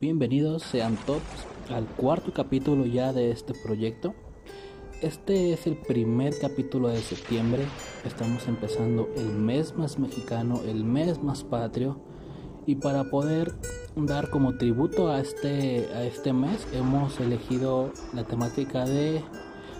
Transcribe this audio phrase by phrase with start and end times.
[0.00, 1.22] Bienvenidos sean todos
[1.70, 4.14] al cuarto capítulo ya de este proyecto.
[5.02, 7.64] Este es el primer capítulo de septiembre.
[8.04, 12.00] Estamos empezando el mes más mexicano, el mes más patrio.
[12.64, 13.56] Y para poder
[13.96, 19.20] dar como tributo a este, a este mes, hemos elegido la temática de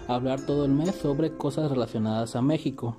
[0.08, 2.96] hablar todo el mes sobre cosas relacionadas a México.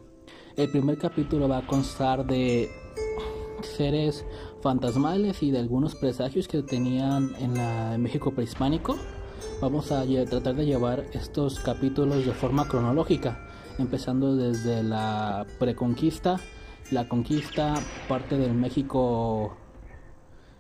[0.56, 2.70] El primer capítulo va a constar de
[3.62, 4.26] seres
[4.62, 8.98] fantasmales y de algunos presagios que tenían en, la, México prehispánico.
[9.62, 16.40] Vamos a tratar de llevar estos capítulos de forma cronológica, empezando desde la preconquista,
[16.92, 17.76] la conquista,
[18.08, 19.56] parte del México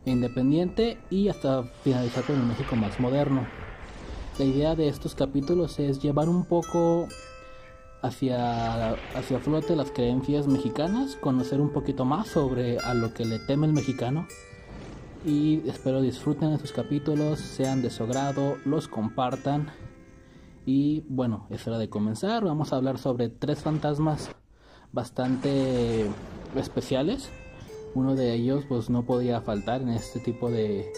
[0.05, 3.47] independiente y hasta finalizar con el México más moderno.
[4.37, 7.07] La idea de estos capítulos es llevar un poco
[8.01, 13.39] hacia, hacia flote las creencias mexicanas, conocer un poquito más sobre a lo que le
[13.39, 14.27] teme el mexicano.
[15.25, 19.69] Y espero disfruten de sus capítulos, sean de su agrado, los compartan.
[20.65, 24.29] Y bueno, es hora de comenzar, vamos a hablar sobre tres fantasmas
[24.91, 26.05] bastante
[26.55, 27.29] especiales,
[27.95, 30.91] uno de ellos pues no podía faltar en este tipo de,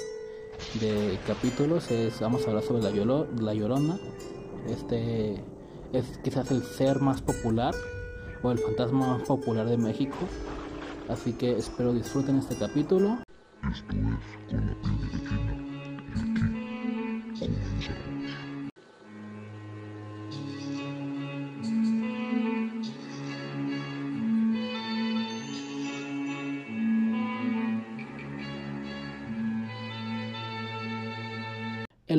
[0.80, 3.98] de capítulos, es, vamos a hablar sobre la, la llorona,
[4.68, 5.44] este
[5.94, 7.73] es quizás el ser más popular
[8.44, 10.17] o el fantasma más popular de México.
[11.09, 13.17] Así que espero disfruten este capítulo.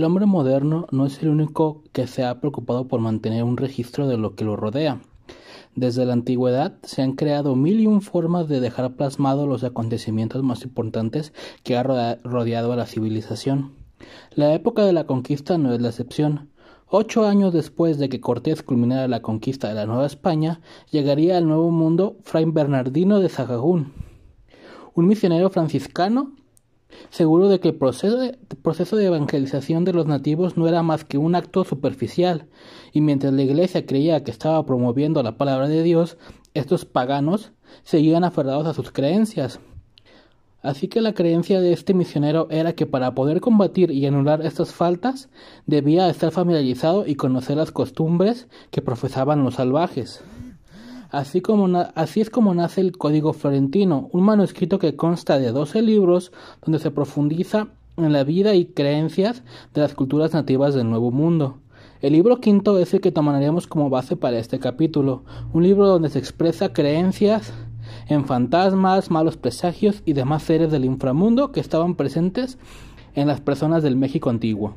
[0.02, 4.08] El hombre moderno no es el único que se ha preocupado por mantener un registro
[4.08, 5.00] de lo que lo rodea.
[5.76, 10.42] Desde la antigüedad se han creado mil y un formas de dejar plasmados los acontecimientos
[10.42, 13.74] más importantes que ha rodeado a la civilización.
[14.34, 16.50] La época de la conquista no es la excepción.
[16.88, 21.46] Ocho años después de que Cortés culminara la conquista de la Nueva España, llegaría al
[21.46, 23.92] Nuevo Mundo Fray Bernardino de Sahagún,
[24.94, 26.32] un misionero franciscano
[27.10, 28.16] seguro de que el proceso
[28.96, 32.46] de, evangelización de los nativos no era más que un acto superficial,
[32.92, 36.16] y mientras la iglesia creía que estaba promoviendo la palabra de Dios,
[36.54, 39.60] estos paganos seguían aferrados a sus creencias.
[40.62, 44.72] Así que la creencia de este misionero era que para poder combatir y anular estas
[44.72, 45.28] faltas
[45.66, 50.22] debía estar familiarizado y conocer las costumbres que profesaban los salvajes.
[51.12, 55.82] Así, como así es como nace el Código Florentino, un manuscrito que consta de 12
[55.82, 56.32] libros
[56.64, 57.68] donde se profundiza
[57.98, 59.42] en la vida y creencias
[59.74, 61.58] de las culturas nativas del Nuevo Mundo.
[62.00, 66.08] El libro quinto es el que tomaremos como base para este capítulo, un libro donde
[66.08, 67.52] se expresa creencias
[68.08, 72.56] en fantasmas, malos presagios y demás seres del inframundo que estaban presentes
[73.14, 74.76] en las personas del México antiguo.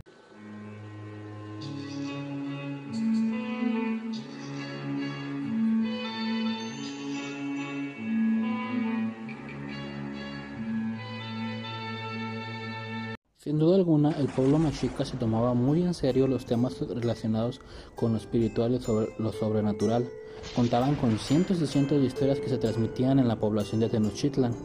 [13.45, 17.61] Sin duda alguna, el pueblo mexica se tomaba muy en serio los temas relacionados
[17.93, 20.09] con lo espiritual y sobre lo sobrenatural.
[20.55, 24.55] Contaban con cientos y cientos de historias que se transmitían en la población de Tenochtitlan.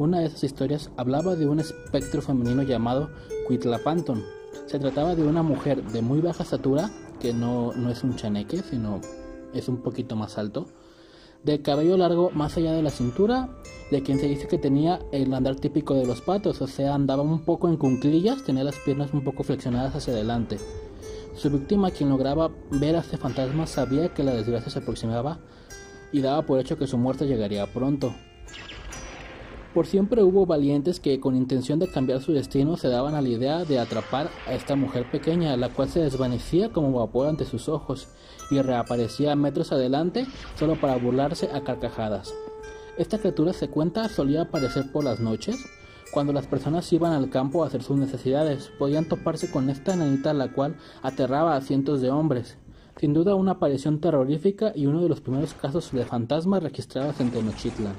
[0.00, 3.08] Una de esas historias hablaba de un espectro femenino llamado
[3.46, 4.24] Cuitlapanton.
[4.66, 6.90] Se trataba de una mujer de muy baja estatura,
[7.20, 9.00] que no, no es un chaneque, sino
[9.54, 10.66] es un poquito más alto,
[11.44, 13.50] de cabello largo más allá de la cintura,
[13.90, 17.22] de quien se dice que tenía el andar típico de los patos, o sea, andaba
[17.22, 20.58] un poco en cunclillas, tenía las piernas un poco flexionadas hacia adelante.
[21.36, 25.38] Su víctima, quien lograba ver a este fantasma, sabía que la desgracia se aproximaba
[26.12, 28.14] y daba por hecho que su muerte llegaría pronto.
[29.74, 33.28] Por siempre hubo valientes que con intención de cambiar su destino se daban a la
[33.28, 37.68] idea de atrapar a esta mujer pequeña, la cual se desvanecía como vapor ante sus
[37.68, 38.06] ojos
[38.50, 40.26] y reaparecía metros adelante
[40.58, 42.34] solo para burlarse a carcajadas.
[42.96, 45.56] Esta criatura se cuenta solía aparecer por las noches,
[46.14, 50.32] cuando las personas iban al campo a hacer sus necesidades, podían toparse con esta nanita
[50.32, 52.56] la cual aterraba a cientos de hombres.
[53.00, 57.32] Sin duda una aparición terrorífica y uno de los primeros casos de fantasmas registrados en
[57.32, 57.94] Tenochtitlan.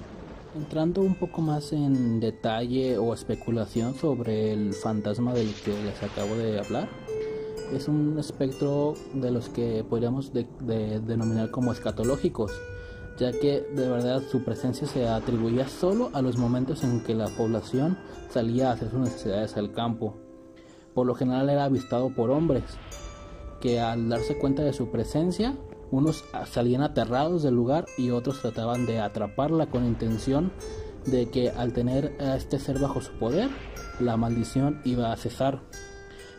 [0.55, 6.35] Entrando un poco más en detalle o especulación sobre el fantasma del que les acabo
[6.35, 6.87] de hablar,
[7.73, 12.51] es un espectro de los que podríamos denominar como escatológicos,
[13.17, 17.27] ya que de verdad su presencia se atribuía solo a los momentos en que la
[17.27, 17.97] población
[18.29, 20.15] salía a hacer sus necesidades al campo.
[20.93, 22.63] Por lo general era avistado por hombres,
[23.61, 25.55] que al darse cuenta de su presencia
[25.91, 30.51] unos salían aterrados del lugar y otros trataban de atraparla con intención
[31.05, 33.49] de que al tener a este ser bajo su poder,
[33.99, 35.61] la maldición iba a cesar.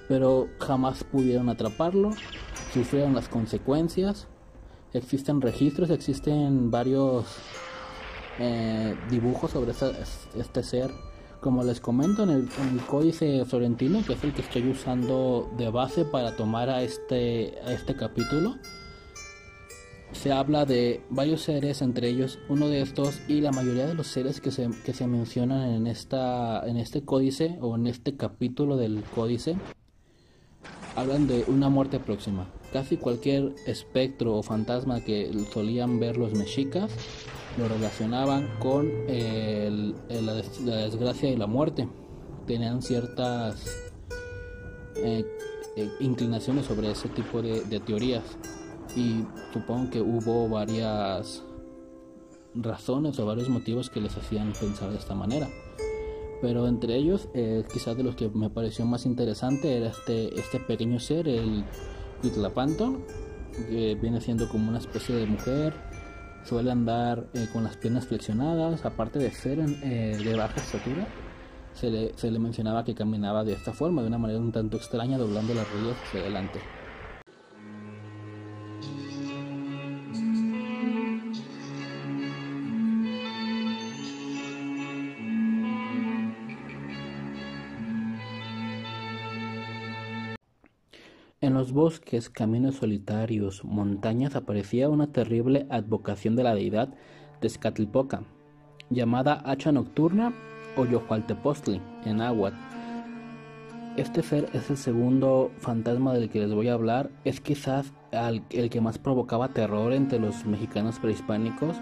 [0.08, 2.10] Pero jamás pudieron atraparlo,
[2.72, 4.28] sufrieron las consecuencias.
[4.92, 7.26] Existen registros, existen varios
[8.38, 9.72] eh, dibujos sobre
[10.38, 10.90] este ser.
[11.40, 12.48] Como les comento en el,
[12.88, 17.72] códice florentino, que es el que estoy usando de base para tomar a este, a
[17.72, 18.56] este capítulo,
[20.12, 24.06] se habla de varios seres, entre ellos uno de estos y la mayoría de los
[24.06, 28.76] seres que se, que se mencionan en, esta, en este códice o en este capítulo
[28.76, 29.56] del códice
[30.96, 32.46] hablan de una muerte próxima.
[32.72, 36.90] Casi cualquier espectro o fantasma que solían ver los mexicas
[37.58, 40.34] lo relacionaban con la,
[40.82, 41.88] desgracia y la muerte.
[42.46, 43.66] Tenían ciertas
[44.96, 45.24] eh,
[45.76, 48.24] eh, inclinaciones sobre ese tipo de, de teorías
[48.94, 51.42] y supongo que hubo varias
[52.54, 55.48] razones o varios motivos que les hacían pensar de esta manera.
[56.40, 60.60] Pero entre ellos, eh, quizás de los que me pareció más interesante era este, este
[60.60, 61.64] pequeño ser, el
[62.22, 63.00] Huitlapanto,
[63.68, 65.74] que viene siendo como una especie de mujer.
[66.44, 71.08] Suele andar eh, con las piernas flexionadas, aparte de ser eh, de baja estatura.
[71.74, 74.76] Se le, se le mencionaba que caminaba de esta forma, de una manera un tanto
[74.76, 76.60] extraña, doblando las rodillas hacia adelante.
[91.76, 96.88] Bosques, caminos solitarios, montañas aparecía una terrible advocación de la deidad
[97.40, 98.22] Tezcatlipoca,
[98.88, 100.32] llamada hacha nocturna
[100.78, 102.52] o Yohualtepostli en agua.
[103.98, 108.70] Este ser es el segundo fantasma del que les voy a hablar, es quizás el
[108.70, 111.76] que más provocaba terror entre los mexicanos prehispánicos.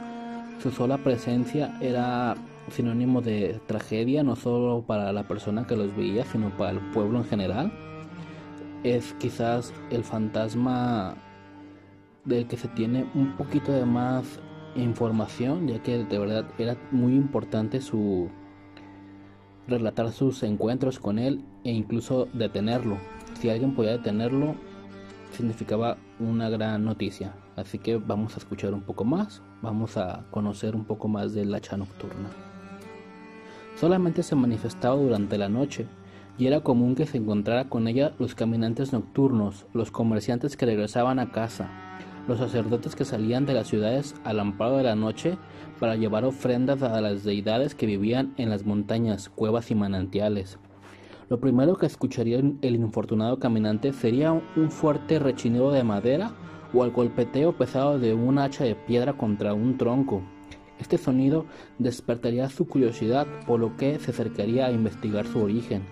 [0.61, 2.35] Su sola presencia era
[2.73, 7.19] sinónimo de tragedia, no solo para la persona que los veía, sino para el pueblo
[7.19, 7.73] en general
[8.85, 11.17] es quizás el fantasma
[12.25, 14.39] del que se tiene un poquito de más
[14.77, 18.29] información, ya que de verdad era muy importante su
[19.67, 22.99] relatar sus encuentros con él e incluso detenerlo.
[23.41, 24.55] Si alguien podía detenerlo,
[25.33, 27.35] significaba una gran noticia.
[27.57, 31.55] Así que vamos a escuchar un poco más, vamos a conocer un poco más del
[31.55, 32.29] hacha nocturna.
[33.77, 35.87] Solamente se manifestaba durante la noche,
[36.39, 41.19] y era común que se encontrara con ella los caminantes nocturnos, los comerciantes que regresaban
[41.19, 41.69] a casa,
[42.27, 45.37] los sacerdotes que salían de las ciudades al amparo de la noche
[45.79, 50.59] para llevar ofrendas a las deidades que vivían en las montañas, cuevas y manantiales.
[51.29, 56.33] Lo primero que escucharía el infortunado caminante sería un fuerte rechinido de madera
[56.73, 60.23] o el golpeteo pesado de un hacha de piedra contra un tronco.
[60.79, 61.47] Este sonido
[61.79, 65.83] despertaría su curiosidad, por lo que se acercaría a investigar su origen.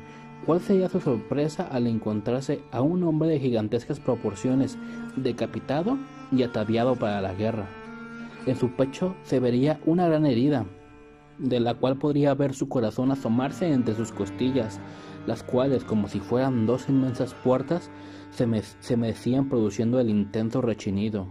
[0.46, 4.76] ¿Cuál sería su sorpresa al encontrarse a un hombre de gigantescas proporciones,
[5.14, 5.98] decapitado
[6.32, 7.68] y ataviado para la guerra?
[8.46, 10.66] En su pecho se vería una gran herida,
[11.38, 14.80] de la cual podría ver su corazón asomarse entre sus costillas,
[15.28, 17.88] las cuales, como si fueran dos inmensas puertas,
[18.30, 21.28] se, me, se mecían produciendo el intenso rechinido.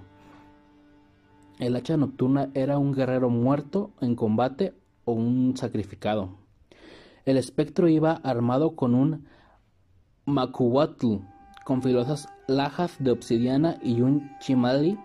[1.59, 4.73] El hacha nocturna era un guerrero muerto en combate
[5.03, 6.41] o un sacrificado.
[7.25, 9.27] El espectro iba armado con un
[10.25, 11.17] macuhuatl,
[11.65, 14.97] con filosas lajas de obsidiana y un chimali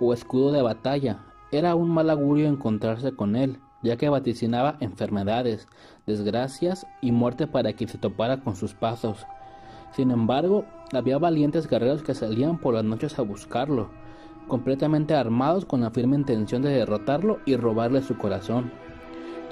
[0.00, 1.24] o escudo de batalla.
[1.52, 5.68] Era un mal augurio encontrarse con él, ya que vaticinaba enfermedades,
[6.06, 9.26] desgracias y muerte para quien se topara con sus pasos.
[9.92, 13.90] Sin embargo, había valientes guerreros que salían por las noches a buscarlo,
[14.48, 18.72] completamente armados con la firme intención de derrotarlo y robarle su corazón.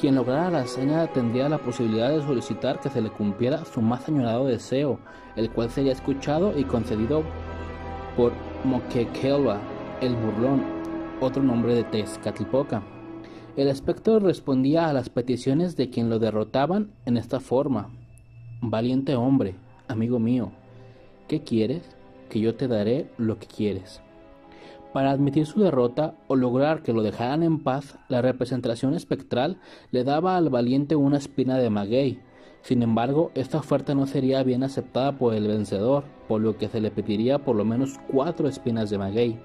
[0.01, 4.09] Quien lograra la hazaña tendría la posibilidad de solicitar que se le cumpliera su más
[4.09, 5.01] añorado deseo,
[5.35, 7.25] el cual sería escuchado y concedido
[8.17, 9.59] por Moquequelva,
[10.01, 10.63] el burlón,
[11.21, 12.81] otro nombre de Tezcatlipoca.
[13.57, 17.91] El espectro respondía a las peticiones de quien lo derrotaban en esta forma.
[18.61, 19.57] Valiente hombre,
[19.89, 20.53] amigo mío,
[21.27, 21.83] ¿qué quieres?
[22.31, 24.01] Que yo te daré lo que quieres.
[24.99, 29.61] Para admitir su derrota o lograr que lo dejaran en paz, la representación espectral
[29.93, 32.19] le daba al valiente una espina de maguey.
[32.63, 36.81] Sin embargo, esta oferta no sería bien aceptada por el vencedor, por lo que se
[36.81, 39.41] le pediría por lo menos cuatro espinas de maguey.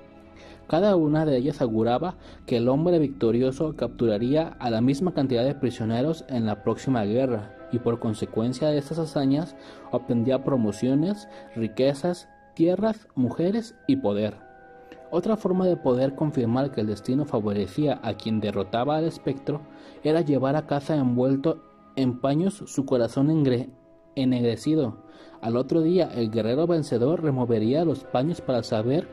[0.68, 2.16] Cada una de ellas auguraba
[2.48, 7.56] que el hombre victorioso capturaría a la misma cantidad de prisioneros en la próxima guerra,
[7.72, 9.56] y por consecuencia de estas hazañas
[9.92, 14.43] obtendría promociones, riquezas, tierras, mujeres y poder.
[15.16, 19.62] Otra forma de poder confirmar que el destino favorecía a quien derrotaba al espectro
[20.04, 21.62] era llevar a casa envuelto
[21.96, 23.30] en paños su corazón
[24.16, 24.98] ennegrecido.
[25.40, 29.08] Al otro día el guerrero vencedor removería los paños para saber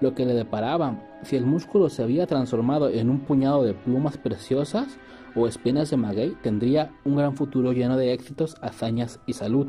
[0.00, 4.16] lo que le deparaba, si el músculo se había transformado en un puñado de plumas
[4.16, 4.98] preciosas
[5.34, 9.66] o espinas de maguey, tendría un gran futuro lleno de éxitos, hazañas y salud.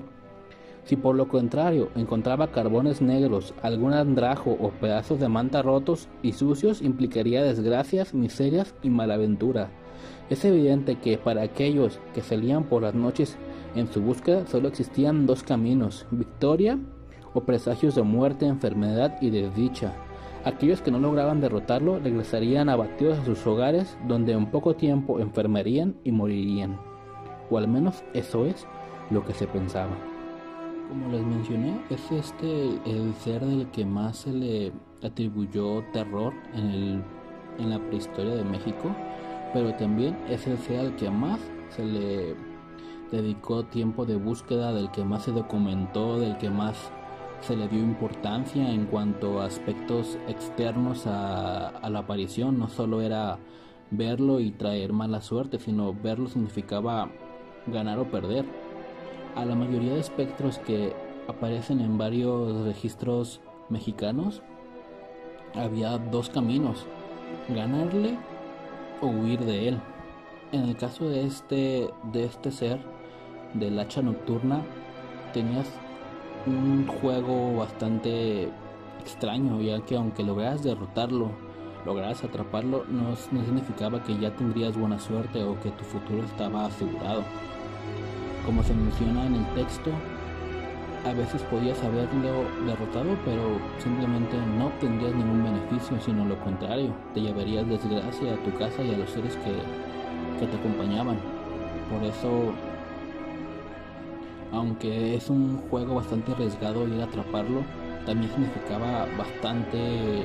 [0.87, 6.31] Si por lo contrario encontraba carbones negros, algún andrajo o pedazos de manta rotos y
[6.31, 9.69] sucios, implicaría desgracias, miserias y malaventura.
[10.29, 13.37] Es evidente que para aquellos que salían por las noches
[13.75, 16.79] en su búsqueda solo existían dos caminos, victoria
[17.33, 19.91] o presagios de muerte, enfermedad y desdicha.
[20.45, 25.97] Aquellos que no lograban derrotarlo regresarían abatidos a sus hogares donde en poco tiempo enfermarían
[26.05, 26.79] y morirían.
[27.49, 28.65] O al menos eso es
[29.09, 30.16] lo que se pensaba.
[30.87, 34.71] Como les mencioné, es este el ser del que más se le
[35.03, 37.03] atribuyó terror en,
[37.59, 38.95] en la prehistoria de México,
[39.53, 41.39] pero también es el ser al que más
[41.69, 42.35] se le
[43.11, 46.91] dedicó tiempo de búsqueda, del que más se documentó, del que más
[47.41, 52.57] se le dio importancia en cuanto a aspectos externos a, a, la aparición.
[52.59, 53.37] No solo era
[53.91, 57.09] verlo y traer mala suerte, sino verlo significaba
[57.67, 58.45] ganar o perder.
[59.37, 60.95] A la mayoría de espectros que
[61.27, 63.39] aparecen en varios registros
[63.69, 64.41] mexicanos,
[65.53, 66.87] había dos caminos,
[67.47, 68.17] ganarle
[68.99, 69.79] o huir de él.
[70.51, 72.79] En el caso de este, de este ser,
[73.53, 74.63] del hacha nocturna,
[75.33, 75.67] tenías
[76.47, 78.49] un juego bastante
[79.01, 81.29] extraño, ya que aunque lograras derrotarlo,
[81.85, 86.65] lograras atraparlo, no, no significaba que ya tendrías buena suerte o que tu futuro estaba
[86.65, 87.21] asegurado.
[88.47, 89.91] Como se menciona en el texto,
[91.05, 97.21] a veces podías haberlo derrotado, pero simplemente no obtendrías ningún beneficio, sino lo contrario, te
[97.21, 101.19] llevarías desgracia a tu casa y a los seres que, que te acompañaban.
[101.91, 102.53] Por eso
[104.51, 107.63] aunque es un juego bastante arriesgado ir a atraparlo,
[108.05, 110.23] también significaba bastante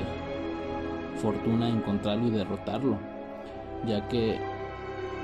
[1.16, 2.96] fortuna encontrarlo y derrotarlo,
[3.86, 4.38] ya que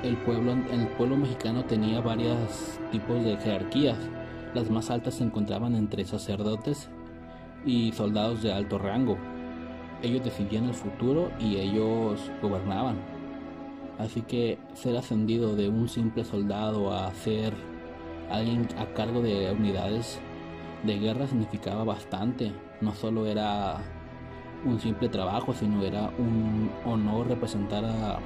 [0.03, 3.97] el pueblo, el pueblo mexicano tenía varios tipos de jerarquías.
[4.53, 6.89] Las más altas se encontraban entre sacerdotes
[7.65, 9.17] y soldados de alto rango.
[10.01, 12.97] Ellos decidían el futuro y ellos gobernaban.
[13.97, 17.53] Así que ser ascendido de un simple soldado a ser
[18.31, 20.19] alguien a cargo de unidades
[20.83, 22.53] de guerra significaba bastante.
[22.79, 23.77] No solo era
[24.65, 28.19] un simple trabajo, sino era un honor representar a,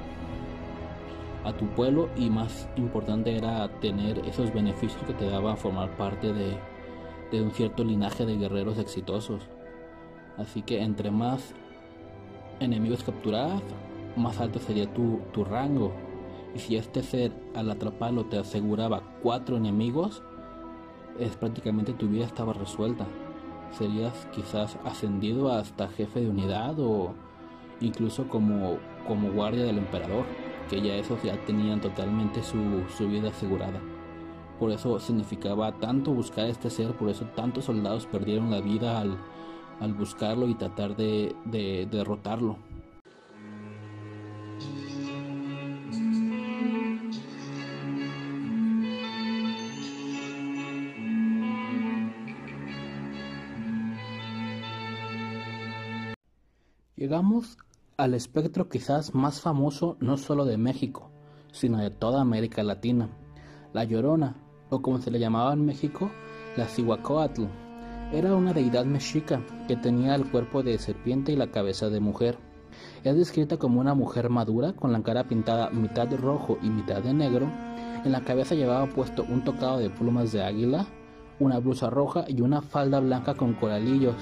[1.44, 6.32] a tu pueblo y más importante era tener esos beneficios que te daba formar parte
[6.32, 6.56] de,
[7.30, 9.42] de un cierto linaje de guerreros exitosos.
[10.38, 11.54] Así que entre más
[12.60, 13.62] enemigos capturadas,
[14.16, 15.92] más alto sería tu, tu rango
[16.54, 20.22] y si este ser al atraparlo te aseguraba cuatro enemigos,
[21.18, 23.06] es prácticamente tu vida estaba resuelta.
[23.72, 27.14] Serías quizás ascendido hasta jefe de unidad o
[27.80, 30.24] incluso como, como guardia del emperador,
[30.68, 33.80] que ya esos ya tenían totalmente su, su vida asegurada.
[34.58, 39.18] Por eso significaba tanto buscar este ser, por eso tantos soldados perdieron la vida al,
[39.80, 42.58] al buscarlo y tratar de, de derrotarlo.
[56.96, 57.58] Llegamos
[57.96, 61.10] al espectro quizás más famoso no solo de México,
[61.52, 63.08] sino de toda América Latina,
[63.72, 64.36] la Llorona,
[64.70, 66.10] o como se le llamaba en México,
[66.56, 67.44] la Cihuacóatl.
[68.12, 72.38] Era una deidad mexica que tenía el cuerpo de serpiente y la cabeza de mujer.
[73.04, 77.00] Es descrita como una mujer madura con la cara pintada mitad de rojo y mitad
[77.02, 77.48] de negro.
[78.04, 80.86] En la cabeza llevaba puesto un tocado de plumas de águila,
[81.38, 84.16] una blusa roja y una falda blanca con coralillos.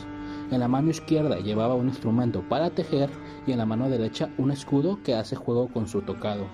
[0.52, 3.08] En la mano izquierda llevaba un instrumento para tejer
[3.46, 6.44] y en la mano derecha un escudo que hace juego con su tocado.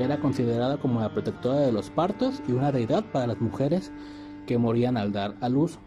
[0.00, 3.92] Era considerada como la protectora de los partos y una deidad para las mujeres
[4.48, 5.78] que morían al dar a luz.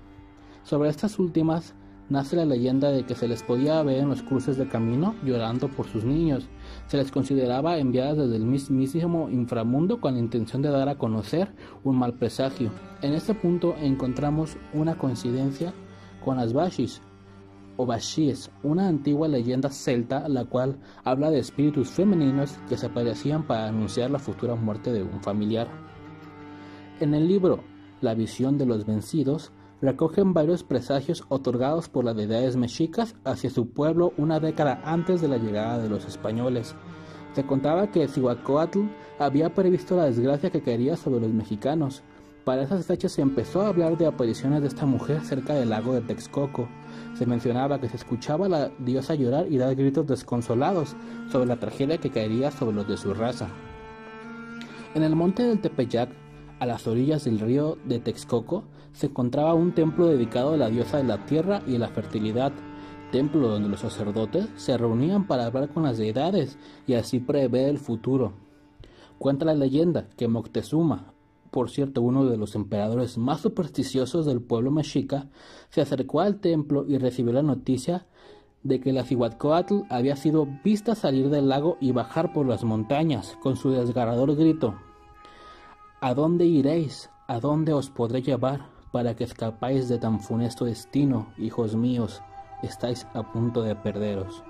[0.64, 1.76] Sobre estas últimas
[2.08, 5.68] nace la leyenda de que se les podía ver en los cruces de camino llorando
[5.68, 6.48] por sus niños.
[6.88, 11.52] Se les consideraba enviadas desde el mismísimo inframundo con la intención de dar a conocer
[11.84, 12.72] un mal presagio.
[13.02, 15.74] En este punto encontramos una coincidencia
[16.24, 17.02] con las Bashis,
[17.80, 17.88] o
[18.64, 24.12] una antigua leyenda celta la cual habla de espíritus femeninos que se aparecían para anunciar
[24.12, 25.70] la futura muerte de un familiar.
[27.00, 27.64] En el libro
[28.02, 33.70] La visión de los vencidos, recogen varios presagios otorgados por las deidades mexicas hacia su
[33.70, 36.76] pueblo una década antes de la llegada de los españoles.
[37.32, 42.04] Se contaba que Cihuacóatl había previsto la desgracia que caería sobre los mexicanos.
[42.46, 45.94] Para esas fechas se empezó a hablar de apariciones de esta mujer cerca del lago
[45.94, 46.68] de Texcoco.
[47.16, 50.96] Se mencionaba que se escuchaba a la diosa llorar y dar gritos desconsolados
[51.32, 53.50] sobre la tragedia que caería sobre los de su raza.
[54.96, 56.10] En el monte del Tepeyac,
[56.60, 60.98] a las orillas del río de Texcoco, se encontraba un templo dedicado a la diosa
[60.98, 62.52] de la tierra y de la fertilidad,
[63.12, 67.78] templo donde los sacerdotes se reunían para hablar con las deidades y así prever el
[67.78, 68.34] futuro.
[69.20, 71.14] Cuenta la leyenda que Moctezuma,
[71.52, 75.30] por cierto uno de los emperadores más supersticiosos del pueblo mexica,
[75.70, 78.06] se acercó al templo y recibió la noticia
[78.64, 83.38] de que la Cihuatcoatl había sido vista salir del lago y bajar por las montañas
[83.42, 84.76] con su desgarrador grito.
[86.02, 87.10] ¿A dónde iréis?
[87.28, 92.22] ¿A dónde os podré llevar para que escapáis de tan funesto destino, hijos míos?
[92.64, 94.44] Estáis a punto de perderos.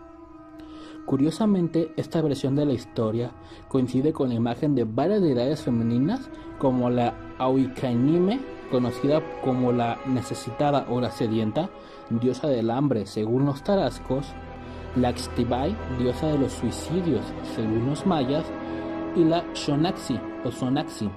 [1.10, 3.32] Curiosamente, esta versión de la historia
[3.68, 8.40] coincide con la imagen de varias deidades femeninas como la Auicanime,
[8.70, 11.72] conocida como la necesitada o la sedienta,
[12.12, 14.28] diosa del hambre según los tarascos,
[14.96, 17.26] la Xtibai, diosa de los suicidios
[17.56, 18.46] según los mayas,
[19.16, 21.10] y la Shonaxi o Sonaxi,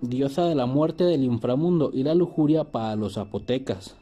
[0.00, 3.96] diosa de la muerte del inframundo y la lujuria para los zapotecas.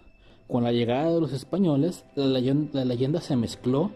[0.49, 3.91] Con la llegada de los españoles, la leyenda, se mezcló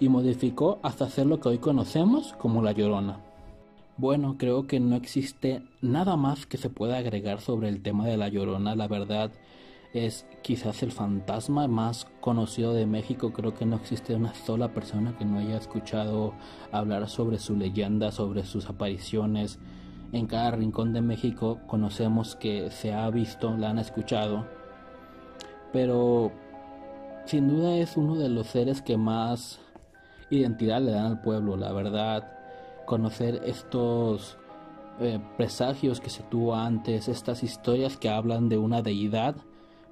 [0.00, 3.20] y modificó hasta hacer lo que hoy conocemos como la Llorona.
[3.96, 8.16] Bueno, creo que no existe nada más que se pueda agregar sobre el tema de
[8.16, 8.74] la Llorona.
[8.74, 9.30] La verdad
[9.92, 13.32] es quizás el fantasma más conocido de México.
[13.32, 16.32] Creo que no existe una sola persona que no haya escuchado
[16.72, 19.60] hablar sobre su leyenda, sobre sus apariciones
[20.12, 24.44] en cada rincón de México conocemos que se ha visto, la han escuchado,
[25.72, 26.32] pero
[27.26, 29.60] sin duda es uno de los seres que más
[30.30, 32.32] identidad le dan al pueblo, la verdad,
[32.86, 34.38] conocer estos
[35.00, 39.36] eh, presagios que se tuvo antes, estas historias que hablan de una deidad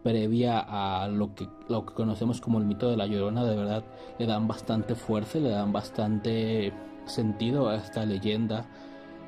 [0.03, 3.85] previa a lo que, lo que conocemos como el mito de la llorona, de verdad
[4.19, 6.73] le dan bastante fuerza, le dan bastante
[7.07, 8.67] sentido a esta leyenda.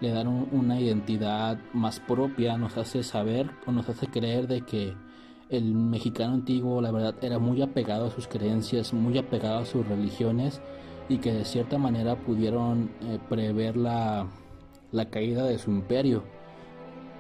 [0.01, 4.95] Le dan una identidad más propia, nos hace saber o nos hace creer de que
[5.51, 9.87] el mexicano antiguo la verdad era muy apegado a sus creencias, muy apegado a sus
[9.87, 10.63] religiones
[11.11, 14.27] y que de cierta manera pudieron eh, prever la,
[14.93, 16.23] la, caída de su imperio.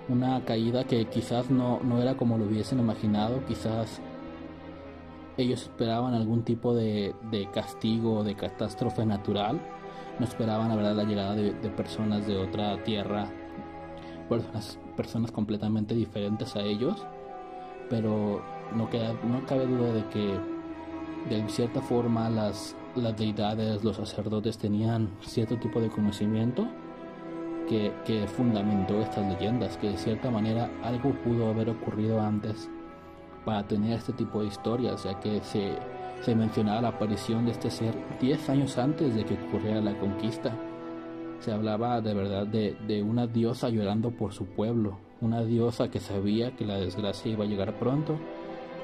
[0.09, 4.01] Una caída que quizás no, no era como lo hubiesen imaginado, quizás
[5.37, 9.61] ellos esperaban algún tipo de, de castigo o de catástrofe natural
[10.21, 13.27] no esperaban la verdad la llegada de, personas de otra tierra,
[14.29, 17.07] personas, personas completamente diferentes a ellos,
[17.89, 18.43] pero
[18.77, 20.39] no, queda, no cabe duda de que
[21.31, 26.67] de cierta forma las, las deidades, los sacerdotes tenían cierto tipo de conocimiento
[27.69, 32.69] que, que, fundamentó estas leyendas, que de cierta manera algo pudo haber ocurrido antes
[33.45, 35.79] para tener este tipo de historias, ya que se
[36.23, 40.53] se mencionaba la aparición de este ser 10 años antes de que ocurriera la conquista.
[41.41, 45.99] Se hablaba de verdad de, de una diosa llorando por su pueblo, una diosa que
[45.99, 48.19] sabía que la desgracia iba a llegar pronto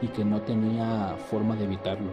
[0.01, 2.11] y que no tenía forma de evitarlo.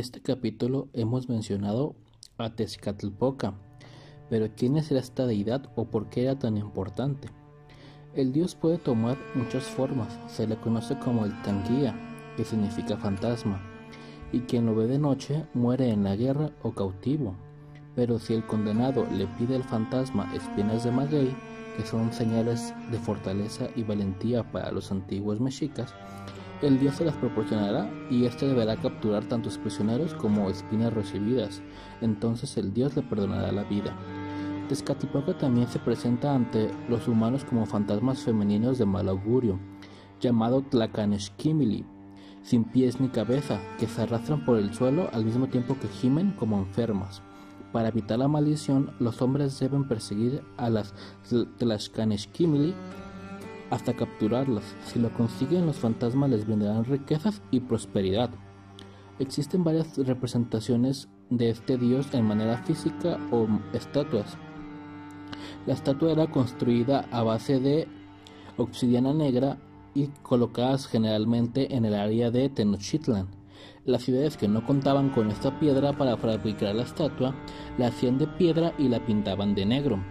[0.00, 1.94] Este capítulo hemos mencionado
[2.38, 3.52] a Tezcatlipoca,
[4.30, 7.28] pero ¿quién es esta deidad o por qué era tan importante?
[8.14, 11.94] El dios puede tomar muchas formas, se le conoce como el Tanguía,
[12.36, 13.60] que significa fantasma,
[14.32, 17.34] y quien lo ve de noche muere en la guerra o cautivo.
[17.94, 21.36] Pero si el condenado le pide al fantasma espinas de maguey,
[21.76, 25.94] que son señales de fortaleza y valentía para los antiguos mexicas,
[26.62, 31.62] el dios se las proporcionará y éste deberá capturar tantos prisioneros como espinas recibidas.
[32.00, 33.96] Entonces el dios le perdonará la vida.
[34.68, 39.58] Tezcatlipoca también se presenta ante los humanos como fantasmas femeninos de mal augurio,
[40.20, 41.84] llamado Tlacaneshkimili,
[42.42, 46.32] sin pies ni cabeza, que se arrastran por el suelo al mismo tiempo que gimen
[46.32, 47.22] como enfermas.
[47.72, 50.94] Para evitar la maldición, los hombres deben perseguir a las
[51.58, 52.74] Tlacaneshkimili
[53.70, 54.74] hasta capturarlas.
[54.84, 58.30] Si lo consiguen, los fantasmas les brindarán riquezas y prosperidad.
[59.18, 64.36] Existen varias representaciones de este dios en manera física o estatuas.
[65.66, 67.86] La estatua era construida a base de
[68.56, 69.58] obsidiana negra
[69.94, 73.28] y colocadas generalmente en el área de Tenochtitlan.
[73.84, 77.34] Las ciudades que no contaban con esta piedra para fabricar la estatua
[77.78, 80.02] la hacían de piedra y la pintaban de negro.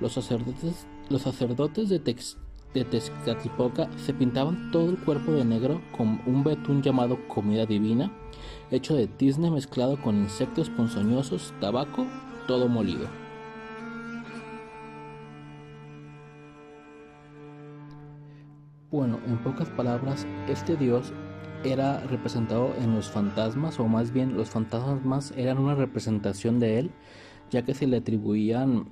[0.00, 2.00] Los sacerdotes, los sacerdotes de,
[2.74, 8.10] de Tezcatlipoca se pintaban todo el cuerpo de negro con un betún llamado comida divina,
[8.70, 12.06] hecho de tizne mezclado con insectos ponzoñosos, tabaco,
[12.46, 13.06] todo molido.
[18.90, 21.12] Bueno, en pocas palabras, este dios
[21.64, 26.90] era representado en los fantasmas, o más bien los fantasmas eran una representación de él,
[27.50, 28.90] ya que se le atribuían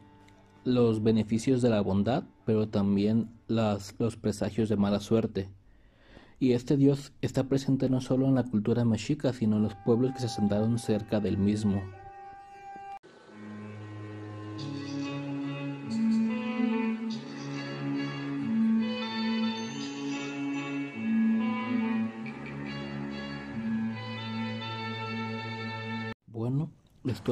[0.64, 5.48] los beneficios de la bondad, pero también las, los presagios de mala suerte.
[6.38, 10.12] Y este dios está presente no solo en la cultura mexica, sino en los pueblos
[10.12, 11.82] que se asentaron cerca del mismo.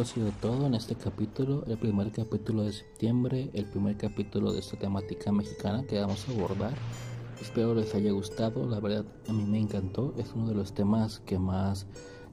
[0.01, 4.53] Esto ha sido todo en este capítulo, el primer capítulo de septiembre, el primer capítulo
[4.53, 6.73] de esta temática mexicana que vamos a abordar.
[7.41, 11.19] Espero les haya gustado, la verdad a mí me encantó, es uno de los temas
[11.27, 11.87] que más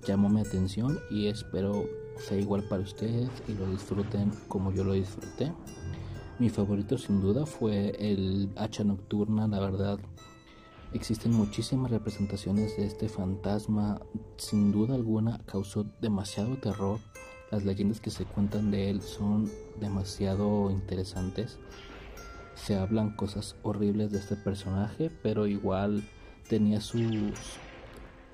[0.06, 1.86] llamó mi atención y espero
[2.19, 5.51] sea igual para ustedes y lo disfruten como yo lo disfruté.
[6.38, 9.99] Mi favorito sin duda fue el hacha nocturna, la verdad
[10.95, 13.99] Existen muchísimas representaciones de este fantasma,
[14.38, 16.99] sin duda alguna causó demasiado terror.
[17.55, 21.57] Las leyendas que se cuentan de él son demasiado interesantes.
[22.53, 26.03] Se hablan cosas horribles de este personaje, pero igual
[26.49, 27.31] tenía sus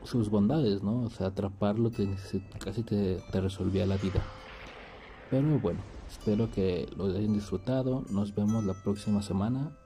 [0.03, 1.03] sus bondades, ¿no?
[1.03, 1.91] O sea, atraparlo
[2.57, 4.23] casi te, te resolvía la vida.
[5.29, 8.03] Pero bueno, espero que lo hayan disfrutado.
[8.09, 9.77] Nos vemos la próxima semana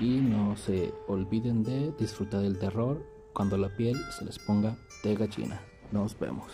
[0.00, 3.00] y no se olviden de disfrutar del terror
[3.32, 5.60] cuando la piel se les ponga de gallina.
[5.92, 6.48] Nos vemos.